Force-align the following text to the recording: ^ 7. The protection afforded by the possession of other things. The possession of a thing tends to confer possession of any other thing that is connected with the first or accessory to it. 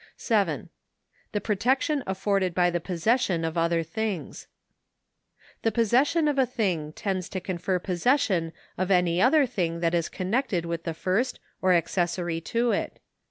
^ 0.01 0.03
7. 0.17 0.69
The 1.31 1.39
protection 1.41 2.03
afforded 2.07 2.55
by 2.55 2.71
the 2.71 2.79
possession 2.79 3.45
of 3.45 3.55
other 3.55 3.83
things. 3.83 4.47
The 5.61 5.71
possession 5.71 6.27
of 6.27 6.39
a 6.39 6.45
thing 6.47 6.91
tends 6.93 7.29
to 7.29 7.39
confer 7.39 7.77
possession 7.77 8.51
of 8.79 8.89
any 8.89 9.21
other 9.21 9.45
thing 9.45 9.79
that 9.81 9.93
is 9.93 10.09
connected 10.09 10.65
with 10.65 10.85
the 10.85 10.95
first 10.95 11.39
or 11.61 11.73
accessory 11.73 12.41
to 12.41 12.71
it. 12.71 12.99